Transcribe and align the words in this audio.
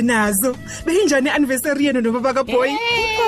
uze 0.00 0.02
nazo. 0.02 0.56
Beyinjani 0.84 1.28
i-anniversary 1.28 1.86
yenu 1.86 2.00
nobaba 2.00 2.34
kaboy? 2.34 2.70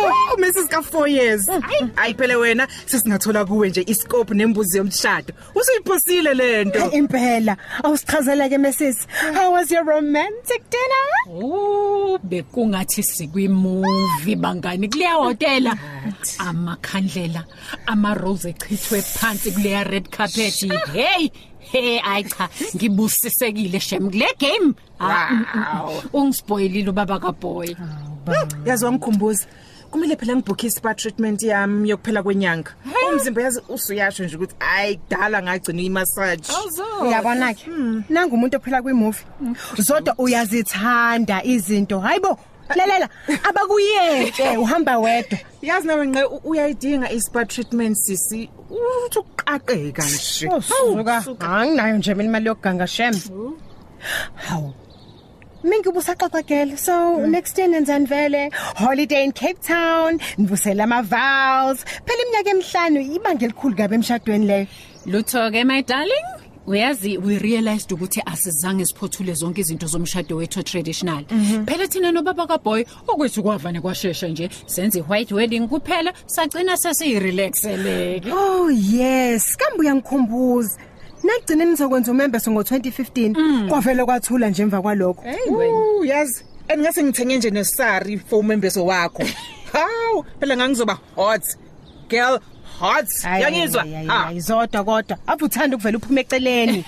Oh 0.05 0.37
mrs 0.39 0.69
ka 0.69 0.81
4 0.81 1.09
years 1.09 1.47
hayi. 1.47 1.91
Hayi 1.97 2.15
phela 2.15 2.39
wena 2.39 2.69
sesingathola 2.87 3.45
kuwe 3.45 3.69
nje 3.69 3.85
iscope 3.87 4.35
nembuzi 4.35 4.79
yomshado. 4.79 5.35
Usuyiphosile 5.55 6.35
lento 6.35 6.79
Hey 6.79 6.91
impela. 6.91 7.57
Awusichazela 7.85 8.49
ke 8.49 8.59
Mrs 8.59 9.07
how 9.35 9.53
was 9.53 9.71
your 9.71 9.85
romantic 9.85 10.63
dinner? 10.71 11.45
Oh, 11.45 12.19
bekungathi 12.23 13.03
sikwimovie 13.03 14.37
bangani. 14.37 14.89
Kuleya 14.89 15.15
hotela. 15.15 15.79
Amakhandlela, 16.39 17.45
ama 17.87 18.15
rose 18.15 18.49
echithwe 18.51 19.03
phansi 19.03 19.51
kuleya 19.53 19.85
red 19.85 20.11
carpet. 20.11 20.55
Hey, 20.93 21.31
hey 21.71 22.01
ay 22.05 22.23
cha, 22.25 22.49
ngibusisekile 22.77 23.81
shem 23.81 24.11
kule 24.11 24.27
game. 24.39 24.75
Ah, 25.01 25.29
mm, 25.31 25.47
mm, 25.55 25.65
mm. 25.65 26.09
Ungispoilile 26.13 26.91
ubaba 26.91 27.19
kaboy. 27.19 27.77
yazi 28.65 28.85
wangikhumbuza. 28.85 29.47
Kumele 29.91 30.17
phela 30.17 30.37
ngibhukhe 30.37 30.67
ispa 30.67 30.95
treatment 30.95 31.43
yami 31.43 31.89
yokuphela 31.91 32.23
kwenyanga. 32.23 32.71
Umzimba 33.13 33.43
yazi 33.43 33.61
usuyasho 33.69 34.25
nje 34.25 34.37
ukuthi 34.37 34.55
hayi 34.59 34.97
kudala 34.97 35.43
ngagcina 35.43 35.83
imassage. 35.83 36.49
Uyabona 37.03 37.55
ke? 37.55 37.71
Nanga 38.09 38.35
umuntu 38.35 38.57
ophela 38.57 38.83
kwimovie. 38.83 39.25
Zodwa 39.79 40.15
uyazithanda 40.19 41.45
izinto. 41.45 42.01
Hayibo 42.01 42.39
lalela 42.77 43.09
abakuyeke 43.45 44.57
uhamba 44.57 44.99
wedwa. 44.99 45.39
Yazi 45.63 45.87
nawe 45.87 46.07
nqe 46.07 46.25
uyayidinga 46.45 47.13
ispa 47.13 47.45
treatment 47.45 47.97
sisi? 47.97 48.51
Uthi 48.73 49.19
ukuqaqeka 49.23 50.03
nje 50.13 50.47
Suka 51.25 51.47
anginayo 51.59 51.97
nje 51.99 52.15
mina 52.15 52.29
imali 52.31 52.47
yokuganga 52.51 52.87
shem 52.87 53.15
Hawu 54.47 54.71
Mingi 55.65 55.91
busaxaxakela 55.95 56.77
so 56.77 56.95
next 57.27 57.57
year 57.59 57.69
nenzani 57.69 58.07
vele 58.13 58.51
holiday 58.83 59.23
in 59.25 59.33
Cape 59.33 59.61
Town. 59.63 60.19
nivusela 60.39 60.85
ama 60.85 61.03
vows. 61.03 61.79
phela 62.07 62.21
iminyaka 62.25 62.51
emihlanu 62.55 63.01
ibanga 63.17 63.45
elikhulu 63.47 63.75
kabe 63.77 63.95
emshadweni 63.99 64.47
leyo 64.51 64.67
Lutho 65.07 65.51
ke 65.55 65.65
my 65.67 65.81
darling. 65.83 66.29
Uyazi 66.67 67.19
we 67.19 67.39
realized 67.39 67.93
ukuthi 67.93 68.23
asizange 68.27 68.85
siphothule 68.85 69.35
zonke 69.35 69.61
izinto 69.61 69.87
zomshado 69.87 70.37
wethu 70.37 70.63
traditional. 70.63 71.25
Phela 71.67 71.89
thina 71.89 72.13
nobaba 72.13 72.47
kaboy 72.47 72.85
okwethu 73.09 73.43
kwavane 73.43 73.81
kwashesha 73.81 74.29
nje 74.29 74.51
senze 74.67 75.05
white 75.09 75.33
wedding 75.33 75.69
kuphela 75.69 76.13
sagcina 76.27 76.77
sesirelaxeleke. 76.77 78.33
Oh 78.33 78.71
yes 78.71 79.57
kambe 79.57 79.81
uyangikhumbuza 79.81 80.79
Nagcina 81.23 81.65
nizokwenza 81.65 82.11
umembeso 82.11 82.51
ngo2015 82.51 83.69
kwavele 83.69 84.05
kwathula 84.05 84.49
nje 84.51 84.63
emva 84.63 84.83
kwalokho. 84.83 85.23
Uh, 85.49 86.07
yazi 86.07 86.45
engase 86.69 87.03
ngithenge 87.03 87.37
nje 87.37 87.51
nesari 87.51 88.19
for 88.19 88.39
umembeso 88.39 88.87
wakho. 88.87 89.23
Hawu 89.73 90.25
phela 90.41 90.57
ngangizoba 90.57 90.99
hot. 91.17 91.43
Girl 92.09 92.39
hot. 92.81 93.07
Yangizwa. 93.25 93.85
ha. 94.07 94.33
izodwa 94.33 94.85
kodwa. 94.85 95.19
Avuthanda 95.27 95.77
ukuvela 95.77 95.99
uphume 95.99 96.21
eceleni. 96.21 96.85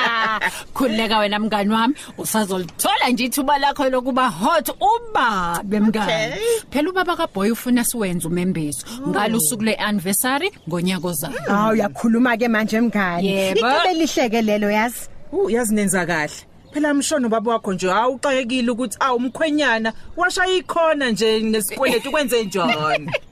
Khuleka 0.74 1.18
wena 1.18 1.38
mngani 1.38 1.72
wami. 1.74 1.94
Usazolithola 2.18 3.08
nje 3.12 3.24
ithuba 3.24 3.58
lakho 3.58 3.88
lokuba 3.90 4.28
hot 4.28 4.68
ubabe 4.80 5.80
mngani. 5.80 6.34
Phela 6.70 6.90
ubaba 6.90 7.16
kaboy 7.16 7.50
ufuna 7.50 7.84
siwenze 7.84 8.28
umembeso 8.28 8.86
ngalusuku 9.08 9.62
leanniversary 9.62 10.50
ngonyaka 10.68 11.08
ozayo. 11.08 11.40
Hawu 11.46 11.72
uyakhuluma 11.72 12.36
ke 12.36 12.48
manje 12.48 12.80
mngani. 12.80 13.28
Yebo. 13.28 13.60
Icebe 13.60 13.94
lihleke 13.94 14.42
lelo 14.42 14.70
yazi? 14.70 15.08
Uh, 15.32 15.52
yazi 15.52 15.74
nenza 15.74 16.06
kahle. 16.06 16.32
Phela 16.72 16.94
mshono 16.94 17.28
baba 17.28 17.52
wakho 17.52 17.72
nje 17.72 17.90
awuxakekile 17.90 18.70
ukuthi 18.70 18.96
awumkhwenyana 19.00 19.92
washaya 20.16 20.52
ikhona 20.52 21.10
nje 21.10 21.40
nesikweletu 21.40 22.10
kwenze 22.10 22.44
njani? 22.44 23.10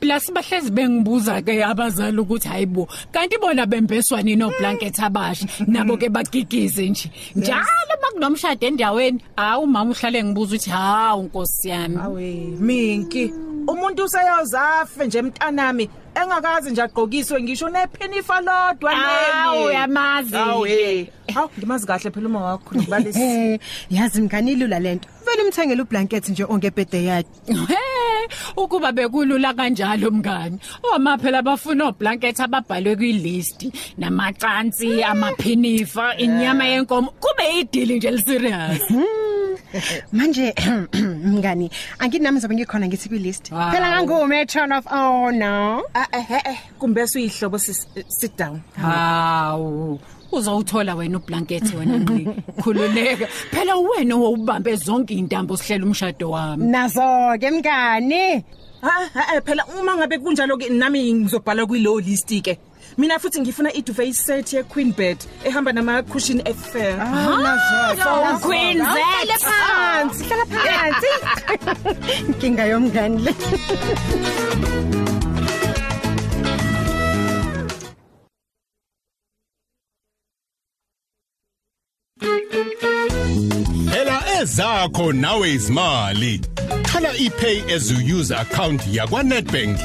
Plus 0.00 0.32
bahlezi 0.32 0.70
bengibuza 0.70 1.42
ke 1.42 1.64
abazali 1.64 2.18
ukuthi 2.18 2.48
hayibo 2.48 2.88
kanti 3.12 3.38
bona 3.38 3.66
bembeswa 3.66 4.22
nini 4.22 4.42
oblanket 4.42 5.00
abasha 5.00 5.46
nabo 5.66 5.96
ke 5.96 6.08
bagigize 6.08 6.88
nje. 6.88 7.10
Njalo 7.36 7.94
makunomshado 8.02 8.66
endaweni 8.66 9.20
hawu 9.36 9.66
mama 9.66 9.90
uhlale 9.90 10.24
ngibuza 10.24 10.56
ukuthi 10.56 10.70
hawu 10.70 11.22
nkosi 11.22 11.68
yami. 11.68 11.96
Awe 11.96 12.34
minki 12.60 13.32
umuntu 13.66 14.04
useyozafe 14.04 15.06
nje 15.06 15.22
mntanami 15.22 15.90
engakazi 16.14 16.70
nje 16.70 16.82
agqokiswe 16.82 17.42
ngisho 17.42 17.68
nephenifa 17.68 18.40
lodwa 18.40 18.92
Awu, 18.92 19.64
uyamazi 19.64 20.36
awe 20.36 21.12
hawu 21.34 21.50
ngimazi 21.58 21.86
kahle 21.86 22.10
phela 22.10 22.26
uma 22.26 22.40
wakho 22.40 22.76
ngibalisi. 22.76 23.20
Eh 23.20 23.60
yazi 23.90 24.22
mngani 24.22 24.52
ilula 24.52 24.78
lento. 24.78 25.08
Vele 25.26 25.42
umthengele 25.42 25.82
ublanket 25.82 26.28
nje 26.28 26.44
ongebhede 26.44 27.04
yakhe 27.04 27.28
He 27.46 27.89
ukuba 28.64 28.92
bekulula 28.92 29.54
kanjalo 29.54 30.10
mngani. 30.10 30.58
Oma 30.94 31.18
phela 31.18 31.42
bafuna 31.42 31.88
oblanket 31.88 32.40
ababhalwe 32.40 32.96
kwilist 32.96 33.66
namacansi 33.98 35.02
amaphinifa 35.02 36.16
inyama 36.16 36.64
yenkomo 36.64 37.10
kube 37.20 37.60
idili 37.60 37.96
nje 37.96 38.10
liserious 38.10 38.82
manje 40.12 40.54
mngani 41.24 41.70
anginami 41.98 42.36
ngizobe 42.38 42.54
ngikhona 42.54 42.86
ngithi 42.88 43.08
kwilist. 43.08 43.50
Wow. 43.52 43.70
phela 43.70 43.90
ngangume 43.90 44.46
turn 44.46 44.72
off. 44.72 44.86
Oh 44.90 45.30
no. 45.30 45.82
Ah, 45.94 46.06
eh 46.12 46.40
eh 46.46 46.58
kumbe 46.78 47.06
suyihlobo 47.06 47.58
sis- 47.58 47.86
sit 48.08 48.36
down. 48.36 48.60
Hawu 48.76 49.98
uzowuthola 50.32 50.94
wena 50.94 51.18
ublanket 51.18 51.74
wena 51.74 51.98
ngqi. 51.98 52.28
Khululeka. 52.62 53.26
Phela 53.50 53.76
wena 53.76 54.14
owubambe 54.14 54.76
zonke 54.76 55.14
intambo 55.14 55.56
sihlela 55.56 55.84
umshado 55.86 56.30
wami. 56.30 56.64
Nazo 56.66 57.36
ke 57.40 57.50
mngani. 57.50 58.44
Ha 58.80 58.90
ha, 59.14 59.36
eh, 59.36 59.42
phela 59.44 59.64
uma 59.78 59.96
ngabe 59.96 60.18
kunjalo 60.18 60.56
ke 60.56 60.68
nami 60.70 61.12
ngizobhala 61.12 61.66
kwi-low 61.66 62.00
list 62.00 62.32
ke 62.42 62.56
mina 63.00 63.18
futhi 63.18 63.40
ngifuna 63.40 63.72
i-duvet 63.72 64.14
set 64.14 64.52
ye-queen 64.52 64.92
bed 64.92 65.18
ehamba 65.44 65.72
nama-cushion 65.72 66.40
affair. 66.46 66.98
So 67.96 68.38
queen 68.46 68.78
Hlala 68.78 69.38
Z 69.38 69.44
phansi 69.48 70.24
hlala 70.28 70.44
phansi. 70.52 71.12
Inkinga 72.28 72.64
yomngani 72.66 73.18
le. 73.24 73.32
Ela 84.00 84.18
ezakho 84.40 85.12
nawe 85.12 85.52
izimali. 85.52 86.40
Thola 86.84 87.12
iPay 87.14 87.70
as 87.70 87.90
you 87.90 88.18
use 88.18 88.30
account 88.30 88.82
yakwa 88.86 89.22
Nedbank 89.22 89.78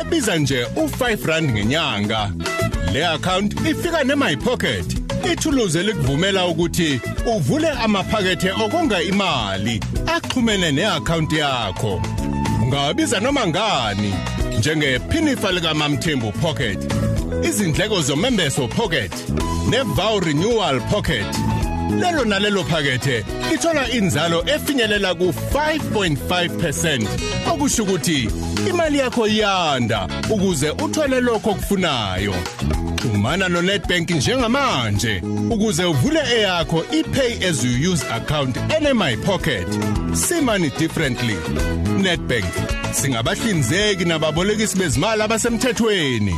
ebiza 0.00 0.36
nje 0.36 0.64
u5 0.64 1.26
rand 1.26 1.50
ngenyanga. 1.50 2.53
Le 2.92 3.02
account 3.14 3.54
ifika 3.70 4.04
neMy 4.04 4.36
Pocket. 4.36 4.84
Ithuluze 5.32 5.82
likuvumela 5.82 6.46
ukuthi 6.46 7.00
uvule 7.36 7.68
amaphakethe 7.70 8.50
okonga 8.50 9.02
imali 9.02 9.80
axhumene 10.06 10.72
neaccount 10.72 11.32
yakho. 11.32 12.02
Ungabiza 12.62 13.20
noma 13.20 13.46
ngani 13.46 14.14
njengepinifa 14.58 15.52
lika 15.52 15.74
Mamthembu 15.74 16.32
Pocket. 16.32 16.78
Izindleko 17.42 18.00
zomembeso 18.02 18.68
Pocket 18.68 19.12
nevow 19.70 20.20
renewal 20.20 20.80
Pocket. 20.80 21.26
Lelo 21.90 22.24
nalelo 22.24 22.64
phakethe 22.64 23.24
lithola 23.50 23.90
inzalo 23.90 24.44
efinyelela 24.46 25.14
ku 25.14 25.34
5.5% 25.52 27.08
okusho 27.52 27.82
ukuthi 27.82 28.28
imali 28.68 28.98
yakho 28.98 29.26
iyanda 29.26 30.08
ukuze 30.30 30.70
uthole 30.70 31.20
lokho 31.20 31.50
okufunayo. 31.50 32.34
Xhumana 32.96 33.48
no 33.48 33.62
Nedbank 33.62 34.10
njengamanje 34.10 35.22
ukuze 35.50 35.84
uvule 35.84 36.20
eyakho 36.36 36.84
iPay 36.92 37.44
as 37.48 37.64
you 37.64 37.92
use 37.92 38.04
account 38.10 38.56
ene 38.56 38.92
my 38.94 39.16
pocket. 39.16 39.68
See 40.14 40.40
money 40.40 40.70
differently. 40.78 41.36
Nedbank 41.98 42.52
singabahlinzeki 42.92 44.04
nababolekisi 44.04 44.78
bezimali 44.78 45.22
abasemthethweni. 45.22 46.34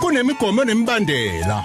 Kunemigomo 0.00 0.64
nemibandela. 0.64 1.64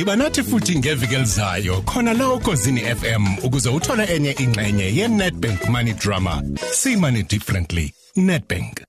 Yiba 0.00 0.16
nathi 0.16 0.42
futhi 0.42 0.78
ngeviki 0.78 1.14
elizayo 1.14 1.82
khona 1.82 2.12
la 2.14 2.28
ukozini 2.32 2.80
FM 2.80 3.24
ukuze 3.44 3.68
uthole 3.68 4.04
enye 4.04 4.32
ingxenye 4.32 4.84
ye 4.96 5.08
Nedbank 5.08 5.68
Money 5.68 5.92
Drama. 5.92 6.42
See 6.72 6.96
money 6.96 7.22
differently. 7.22 7.92
Nedbank 8.16 8.80